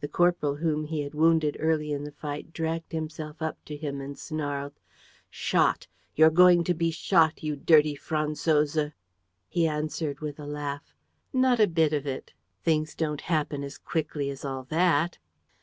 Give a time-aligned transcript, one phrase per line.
[0.00, 4.00] The corporal whom he had wounded early in the fight dragged himself up to him
[4.00, 4.80] and snarled:
[5.28, 5.86] "Shot!...
[6.16, 8.92] You're going to be shot, you dirty Franzose!"
[9.46, 10.94] He answered, with a laugh:
[11.34, 12.32] "Not a bit of it!
[12.64, 15.18] Things don't happen as quickly as all that."